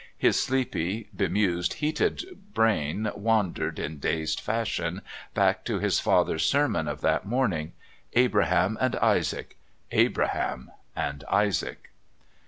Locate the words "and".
8.81-8.95, 10.95-11.23